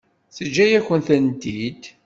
[0.35, 1.81] Teǧǧa-yakent-tent-id.